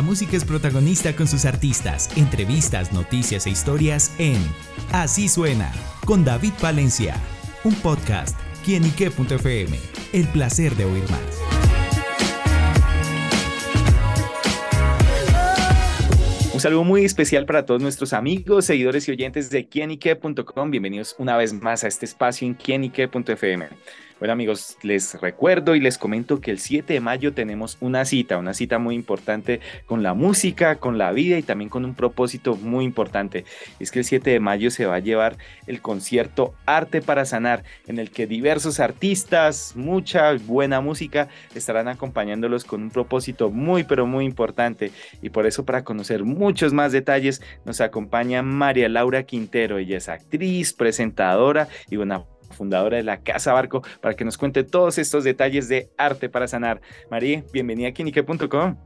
[0.00, 4.38] La música es protagonista con sus artistas, entrevistas, noticias e historias en
[4.92, 5.70] Así Suena,
[6.06, 7.16] con David Valencia,
[7.64, 8.34] un podcast,
[8.64, 9.78] quienique.fm,
[10.14, 11.20] el placer de oír más.
[16.54, 20.70] Un saludo muy especial para todos nuestros amigos, seguidores y oyentes de quienique.com.
[20.70, 23.68] Bienvenidos una vez más a este espacio en quienique.fm.
[24.20, 28.36] Bueno amigos, les recuerdo y les comento que el 7 de mayo tenemos una cita,
[28.36, 32.54] una cita muy importante con la música, con la vida y también con un propósito
[32.54, 33.46] muy importante.
[33.78, 37.64] Es que el 7 de mayo se va a llevar el concierto Arte para Sanar,
[37.86, 44.06] en el que diversos artistas, mucha buena música, estarán acompañándolos con un propósito muy pero
[44.06, 44.90] muy importante.
[45.22, 49.78] Y por eso para conocer muchos más detalles nos acompaña María Laura Quintero.
[49.78, 54.64] Ella es actriz, presentadora y una fundadora de la Casa Barco, para que nos cuente
[54.64, 56.80] todos estos detalles de arte para sanar.
[57.10, 58.76] María, bienvenida a Kinique.com.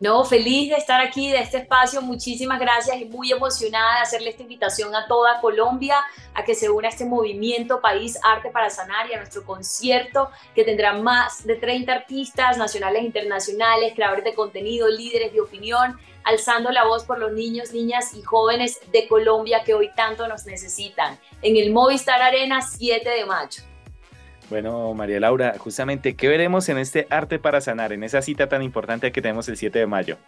[0.00, 2.00] No, feliz de estar aquí, de este espacio.
[2.00, 5.96] Muchísimas gracias y muy emocionada de hacerle esta invitación a toda Colombia
[6.32, 10.30] a que se una a este movimiento País Arte para Sanar y a nuestro concierto
[10.54, 15.98] que tendrá más de 30 artistas nacionales e internacionales, creadores de contenido, líderes de opinión,
[16.24, 20.46] alzando la voz por los niños, niñas y jóvenes de Colombia que hoy tanto nos
[20.46, 21.18] necesitan.
[21.42, 23.62] En el Movistar Arena 7 de mayo.
[24.48, 28.62] Bueno, María Laura, justamente, ¿qué veremos en este Arte para Sanar, en esa cita tan
[28.62, 30.18] importante que tenemos el 7 de mayo?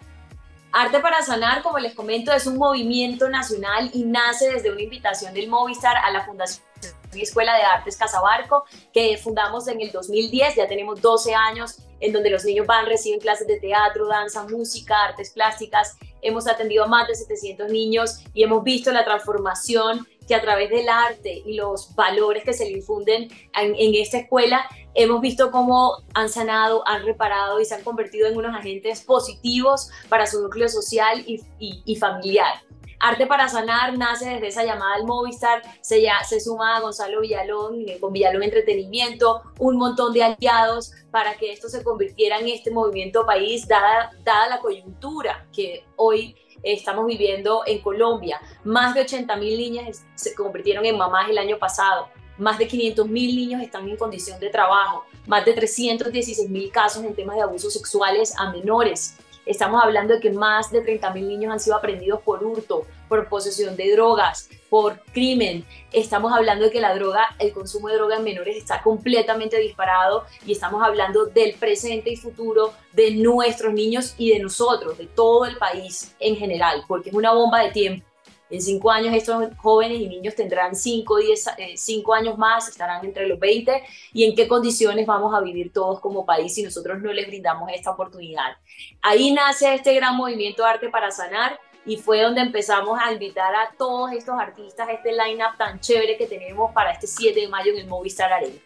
[0.71, 5.35] Arte para Sanar, como les comento, es un movimiento nacional y nace desde una invitación
[5.35, 6.65] del Movistar a la Fundación
[7.13, 12.31] Escuela de Artes Casabarco, que fundamos en el 2010, ya tenemos 12 años en donde
[12.31, 15.97] los niños van, reciben clases de teatro, danza, música, artes plásticas.
[16.21, 20.71] Hemos atendido a más de 700 niños y hemos visto la transformación que a través
[20.71, 25.99] del arte y los valores que se le infunden en, esta escuela, hemos visto cómo
[26.15, 30.69] han sanado, han reparado y se han convertido en unos agentes positivos para su núcleo
[30.69, 32.63] social y familiar.
[33.03, 37.21] Arte para Sanar nace desde esa llamada al Movistar, se, ya, se suma a Gonzalo
[37.21, 42.47] Villalón eh, con Villalón Entretenimiento, un montón de aliados para que esto se convirtiera en
[42.47, 48.41] este movimiento país, dada, dada la coyuntura que hoy estamos viviendo en Colombia.
[48.63, 52.09] Más de 80 mil niñas se convirtieron en mamás el año pasado.
[52.39, 55.05] Más de 500 mil niños están en condición de trabajo.
[55.27, 59.17] Más de 316 mil casos en temas de abusos sexuales a menores.
[59.45, 63.77] Estamos hablando de que más de 30.000 niños han sido aprendidos por hurto, por posesión
[63.77, 65.65] de drogas, por crimen.
[65.93, 70.25] Estamos hablando de que la droga, el consumo de droga en menores está completamente disparado
[70.47, 75.45] y estamos hablando del presente y futuro de nuestros niños y de nosotros, de todo
[75.45, 78.12] el país en general, porque es una bomba de tiempo.
[78.53, 83.03] En cinco años estos jóvenes y niños tendrán cinco, diez, eh, cinco años más, estarán
[83.03, 83.83] entre los 20
[84.13, 87.71] y en qué condiciones vamos a vivir todos como país si nosotros no les brindamos
[87.73, 88.59] esta oportunidad.
[89.01, 93.73] Ahí nace este gran movimiento Arte para Sanar y fue donde empezamos a invitar a
[93.79, 97.79] todos estos artistas, este line-up tan chévere que tenemos para este 7 de mayo en
[97.79, 98.59] el Movistar Arena.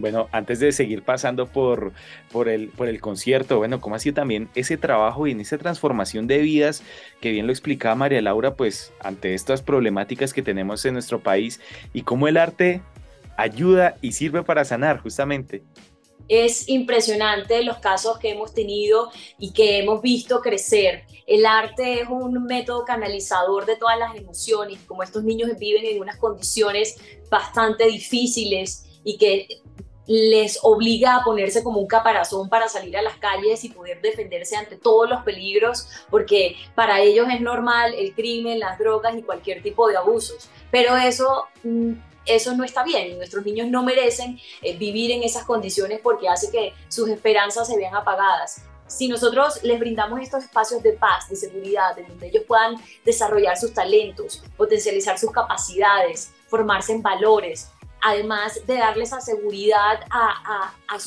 [0.00, 1.92] Bueno, antes de seguir pasando por,
[2.32, 6.26] por, el, por el concierto, bueno, ¿cómo ha sido también ese trabajo y esa transformación
[6.26, 6.82] de vidas
[7.20, 11.60] que bien lo explicaba María Laura, pues ante estas problemáticas que tenemos en nuestro país
[11.92, 12.80] y cómo el arte
[13.36, 15.62] ayuda y sirve para sanar justamente?
[16.28, 21.04] Es impresionante los casos que hemos tenido y que hemos visto crecer.
[21.26, 26.00] El arte es un método canalizador de todas las emociones, como estos niños viven en
[26.00, 26.96] unas condiciones
[27.30, 29.48] bastante difíciles y que
[30.12, 34.56] les obliga a ponerse como un caparazón para salir a las calles y poder defenderse
[34.56, 39.62] ante todos los peligros, porque para ellos es normal el crimen, las drogas y cualquier
[39.62, 40.50] tipo de abusos.
[40.72, 41.92] Pero eso, mm,
[42.26, 43.18] eso no está bien.
[43.18, 47.76] Nuestros niños no merecen eh, vivir en esas condiciones porque hace que sus esperanzas se
[47.76, 52.42] vean apagadas si nosotros les brindamos estos espacios de paz, de seguridad, en donde ellos
[52.44, 57.70] puedan desarrollar sus talentos, potencializar sus capacidades, formarse en valores,
[58.02, 60.98] además de darles esa seguridad a,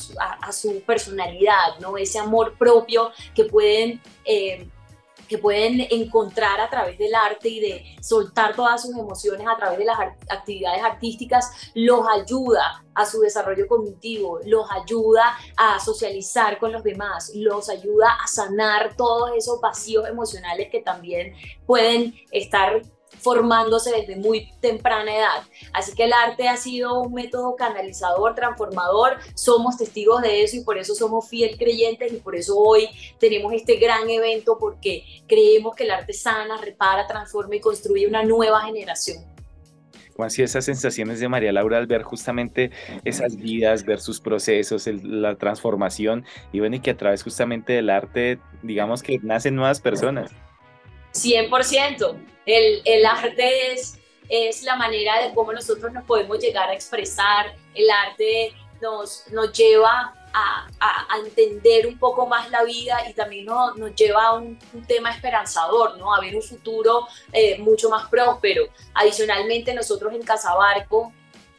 [0.52, 1.96] su, personalidad, ¿no?
[1.96, 4.68] ese amor propio que pueden, eh,
[5.28, 9.78] que pueden encontrar a través del arte y de soltar todas sus emociones a través
[9.78, 9.98] de las
[10.28, 17.32] actividades artísticas, los ayuda a su desarrollo cognitivo, los ayuda a socializar con los demás,
[17.34, 21.34] los ayuda a sanar todos esos vacíos emocionales que también
[21.66, 22.82] pueden estar
[23.24, 25.42] formándose desde muy temprana edad.
[25.72, 30.60] Así que el arte ha sido un método canalizador, transformador, somos testigos de eso y
[30.60, 32.88] por eso somos fiel creyentes y por eso hoy
[33.18, 38.22] tenemos este gran evento porque creemos que el arte sana, repara, transforma y construye una
[38.22, 39.24] nueva generación.
[40.14, 42.70] ¿Cómo han sido esas sensaciones de María Laura al ver justamente
[43.04, 47.90] esas vidas, ver sus procesos, la transformación y bueno, y que a través justamente del
[47.90, 50.30] arte, digamos que nacen nuevas personas?
[51.14, 52.16] 100%.
[52.46, 57.54] El, el arte es, es la manera de cómo nosotros nos podemos llegar a expresar.
[57.74, 63.46] El arte nos, nos lleva a, a, entender un poco más la vida y también
[63.46, 66.12] nos, nos lleva a un, tema esperanzador, ¿no?
[66.12, 68.64] A ver un futuro eh, mucho más próspero.
[68.94, 71.12] Adicionalmente, nosotros en Casabarco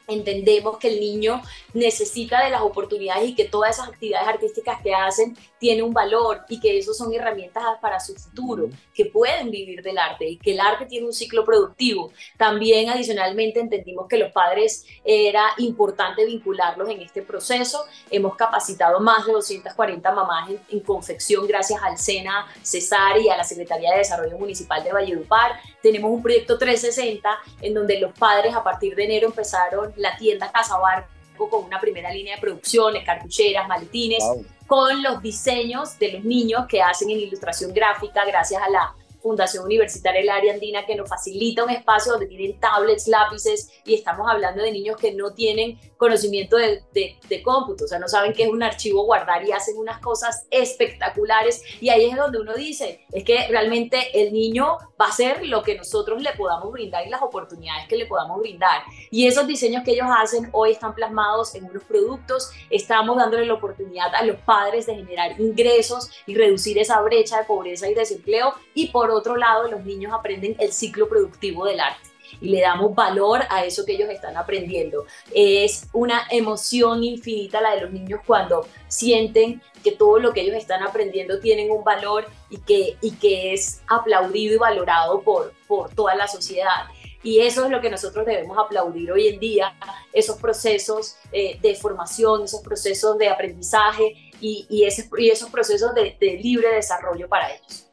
[0.08, 1.42] entendemos que el niño
[1.74, 6.42] necesita de las oportunidades y que todas esas actividades artísticas que hacen tienen un valor
[6.48, 10.52] y que eso son herramientas para su futuro, que pueden vivir del arte y que
[10.52, 12.12] el arte tiene un ciclo productivo.
[12.38, 17.84] También adicionalmente entendimos que los padres era importante vincularlos en este proceso.
[18.12, 23.44] Hemos capacitado más de 240 mamás en, confección gracias al SENA Cesar y a la
[23.44, 25.60] Secretaría de Desarrollo Municipal de Valledupar.
[25.82, 27.28] Tenemos un proyecto 360
[27.62, 31.80] en donde los padres a partir de enero empezaron la tienda Casa Barco con una
[31.82, 34.24] primera línea de producciones, cartucheras, maletines,
[34.68, 38.94] con los diseños de los niños que hacen en ilustración gráfica gracias a la
[39.26, 43.96] Fundación Universitaria del Área Andina que nos facilita un espacio donde tienen tablets, lápices y
[43.96, 48.34] estamos hablando de niños que no tienen conocimiento de, de, cómputo, o sea, no saben
[48.34, 51.64] qué es un archivo guardar y hacen unas cosas espectaculares.
[51.82, 55.64] Y ahí es donde uno dice, es que realmente el niño va a ser lo
[55.64, 58.84] que nosotros le podamos brindar y las oportunidades que le podamos brindar.
[59.10, 63.56] Y esos diseños que ellos hacen hoy están plasmados en unos productos, estamos dándole la
[63.56, 68.54] oportunidad a los padres de generar ingresos y reducir esa brecha de pobreza y desempleo.
[68.76, 72.94] Y por otro lado, los niños aprenden el ciclo productivo del arte y le damos
[72.96, 75.06] valor a eso que ellos están aprendiendo.
[75.34, 80.56] Es una emoción infinita la de los niños cuando sienten que todo lo que ellos
[80.56, 85.94] están aprendiendo tienen un valor y que, y que es aplaudido y valorado por, por
[85.94, 86.86] toda la sociedad.
[87.22, 89.76] Y eso es lo que nosotros debemos aplaudir hoy en día,
[90.14, 94.88] esos procesos eh, de formación, esos procesos de aprendizaje y, y,
[95.18, 97.85] y esos procesos de libre desarrollo para ellos.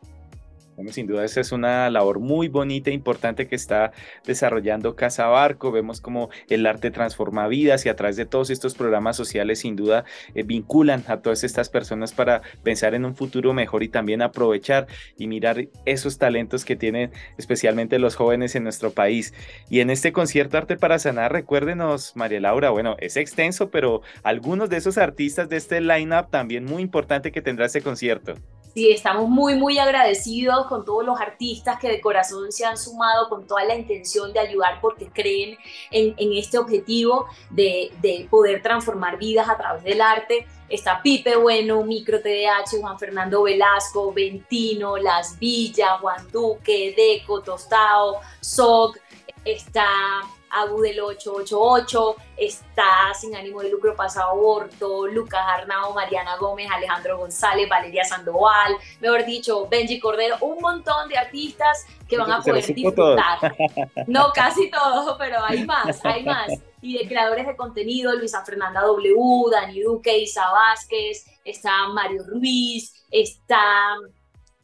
[0.75, 3.93] Bueno, sin duda esa es una labor muy bonita e importante que está
[4.25, 5.71] desarrollando Casa Barco.
[5.71, 9.77] Vemos como el arte transforma vidas y a través de todos estos programas sociales sin
[9.77, 10.05] duda
[10.35, 14.87] eh, vinculan a todas estas personas para pensar en un futuro mejor y también aprovechar
[15.19, 19.35] y mirar esos talentos que tienen especialmente los jóvenes en nuestro país.
[19.69, 24.71] Y en este concierto Arte para Sanar, recuérdenos, María Laura, bueno, es extenso, pero algunos
[24.71, 28.37] de esos artistas de este line-up también muy importante que tendrá este concierto.
[28.75, 33.29] Sí, estamos muy, muy agradecidos con todos los artistas que de corazón se han sumado
[33.29, 35.59] con toda la intención de ayudar porque creen
[35.91, 40.47] en, este objetivo de, de, poder transformar vidas a través del arte.
[40.71, 48.21] Está Pipe Bueno, Micro TDH, Juan Fernando Velasco, Ventino, Las Villas, Juan Duque, Deco, Tostado,
[48.41, 48.97] Soc,
[49.45, 49.87] está
[50.53, 57.19] Abu del 888, está Sin Ánimo de Lucro Pasado Aborto, Lucas Arnao, Mariana Gómez, Alejandro
[57.19, 62.65] González, Valeria Sandoval, mejor dicho, Benji Cordero, un montón de artistas que van a poder
[62.75, 63.57] disfrutar.
[64.07, 66.53] No, casi todos, pero hay más, hay más.
[66.81, 69.15] Y de creadores de contenido, Luisa Fernanda W,
[69.51, 73.97] Dani Duque, Isa Vázquez, está Mario Ruiz, está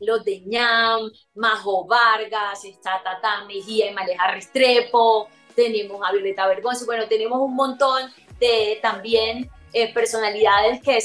[0.01, 6.87] los de ñam, Majo Vargas, está Tata Mejía y Maleja Restrepo, tenemos a Violeta Vergonzo,
[6.87, 10.97] bueno, tenemos un montón de también eh, personalidades que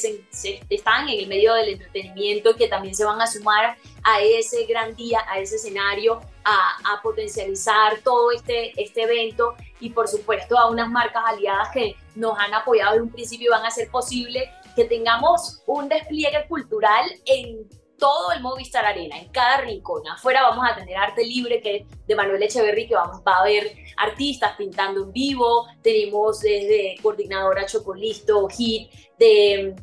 [0.70, 4.96] están en el medio del entretenimiento que también se van a sumar a ese gran
[4.96, 10.70] día, a ese escenario, a, a, potencializar todo este, este evento y por supuesto a
[10.70, 14.52] unas marcas aliadas que nos han apoyado desde un principio y van a hacer posible
[14.76, 17.68] que tengamos un despliegue cultural en
[18.04, 20.06] todo el Movistar Arena, en cada rincón.
[20.10, 23.78] Afuera vamos a tener arte libre, que de Manuel Echeverry, que vamos, va a ver
[23.96, 25.68] artistas pintando en vivo.
[25.82, 29.76] Tenemos desde coordinadora Chocolisto, HIT, de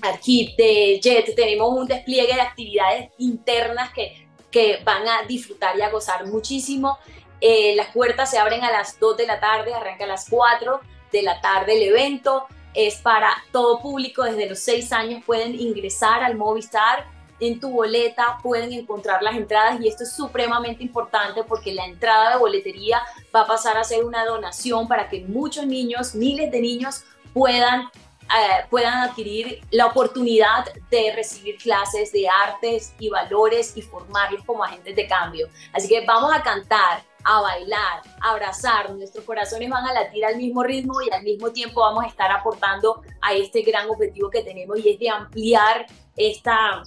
[0.00, 1.34] Archip, de Jet.
[1.34, 6.96] Tenemos un despliegue de actividades internas que, que van a disfrutar y a gozar muchísimo.
[7.42, 10.80] Eh, las puertas se abren a las 2 de la tarde, arranca a las 4
[11.12, 12.46] de la tarde el evento.
[12.72, 18.38] Es para todo público, desde los 6 años pueden ingresar al Movistar en tu boleta
[18.42, 23.02] pueden encontrar las entradas y esto es supremamente importante porque la entrada de boletería
[23.34, 27.90] va a pasar a ser una donación para que muchos niños, miles de niños puedan
[28.30, 34.62] eh, puedan adquirir la oportunidad de recibir clases de artes y valores y formarlos como
[34.62, 35.48] agentes de cambio.
[35.72, 40.36] Así que vamos a cantar, a bailar, a abrazar, nuestros corazones van a latir al
[40.36, 44.44] mismo ritmo y al mismo tiempo vamos a estar aportando a este gran objetivo que
[44.44, 46.84] tenemos y es de ampliar esta,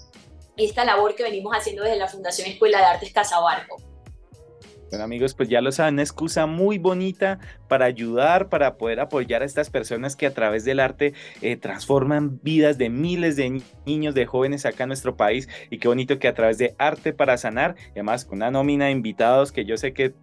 [0.57, 3.77] esta labor que venimos haciendo desde la Fundación Escuela de Artes Casabarco.
[4.93, 9.41] Bueno amigos, pues ya lo saben, una excusa muy bonita para ayudar, para poder apoyar
[9.41, 14.13] a estas personas que a través del arte eh, transforman vidas de miles de niños,
[14.13, 15.49] de jóvenes acá en nuestro país.
[15.71, 18.85] Y qué bonito que a través de Arte para Sanar, y además con una nómina
[18.85, 20.13] de invitados que yo sé que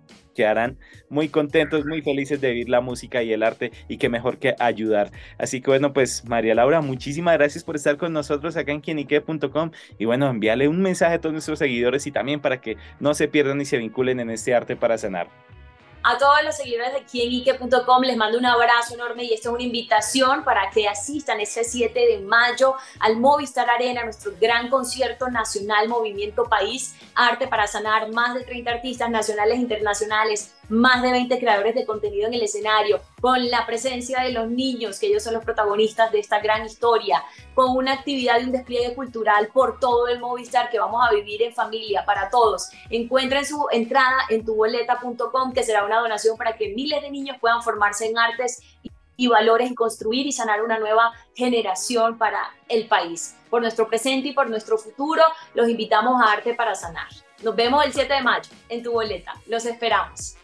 [0.41, 0.79] quedarán
[1.11, 4.55] muy contentos, muy felices de vivir la música y el arte y qué mejor que
[4.59, 5.11] ayudar.
[5.37, 9.71] Así que bueno, pues María Laura, muchísimas gracias por estar con nosotros acá en quienique.com
[9.99, 13.29] y bueno, envíale un mensaje a todos nuestros seguidores y también para que no se
[13.29, 15.29] pierdan ni se vinculen en este arte para sanar.
[16.03, 19.63] A todos los seguidores de quienique.com les mando un abrazo enorme y esta es una
[19.63, 25.89] invitación para que asistan ese 7 de mayo al Movistar Arena, nuestro gran concierto nacional
[25.89, 31.39] Movimiento País, Arte para Sanar, más de 30 artistas nacionales e internacionales, más de 20
[31.39, 35.35] creadores de contenido en el escenario, con la presencia de los niños, que ellos son
[35.35, 37.23] los protagonistas de esta gran historia,
[37.55, 41.43] con una actividad y un despliegue cultural por todo el Movistar que vamos a vivir
[41.43, 42.71] en familia para todos.
[42.89, 47.63] Encuentren su entrada en tuboleta.com, que será una donación para que miles de niños puedan
[47.63, 48.63] formarse en artes
[49.17, 53.37] y valores y construir y sanar una nueva generación para el país.
[53.51, 55.23] Por nuestro presente y por nuestro futuro,
[55.53, 57.09] los invitamos a Arte para Sanar.
[57.43, 59.35] Nos vemos el 7 de mayo en tu boleta.
[59.47, 60.37] Los esperamos.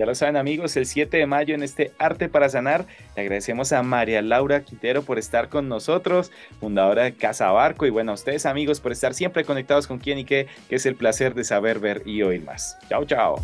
[0.00, 3.70] Ya lo saben amigos, el 7 de mayo en este Arte para Sanar, le agradecemos
[3.74, 8.14] a María Laura Quintero por estar con nosotros, fundadora de Casa Barco, y bueno, a
[8.14, 11.44] ustedes amigos por estar siempre conectados con quien y qué, que es el placer de
[11.44, 12.78] saber, ver y oír más.
[12.88, 13.42] Chao, chao.